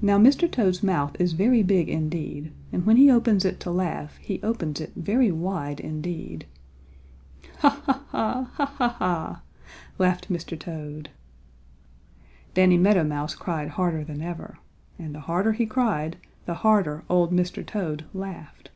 Now 0.00 0.16
Mr. 0.16 0.48
Toad's 0.48 0.80
mouth 0.80 1.20
is 1.20 1.32
very 1.32 1.64
big 1.64 1.88
indeed, 1.88 2.52
and 2.70 2.86
when 2.86 2.96
he 2.96 3.10
opens 3.10 3.44
it 3.44 3.58
to 3.58 3.70
laugh 3.72 4.16
he 4.18 4.40
opens 4.44 4.80
it 4.80 4.92
very 4.94 5.32
wide 5.32 5.80
indeed. 5.80 6.46
"Ha, 7.58 7.68
ha, 7.84 8.04
ha! 8.14 8.50
Ha, 8.54 8.66
ha, 8.76 8.88
ha!" 8.96 9.42
laughed 9.98 10.28
Mr. 10.30 10.56
Toad. 10.56 11.08
Danny 12.54 12.78
Meadow 12.78 13.02
Mouse 13.02 13.34
cried 13.34 13.70
harder 13.70 14.04
than 14.04 14.22
ever, 14.22 14.60
and 15.00 15.12
the 15.16 15.26
harder 15.26 15.50
he 15.50 15.66
cried 15.66 16.16
the 16.46 16.54
harder 16.54 17.02
old 17.08 17.32
Mr. 17.32 17.66
Toad 17.66 18.04
laughed. 18.14 18.70